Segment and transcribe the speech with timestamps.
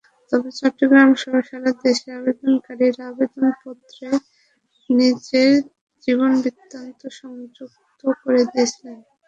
[0.31, 4.07] তবে চট্টগ্রামসহ সারা দেশের আবেদনকারীরা আবেদনপত্রে
[4.89, 5.51] নিজের
[6.07, 8.95] জীবনবৃত্তান্ত সংযুক্ত করে দিয়েছেন।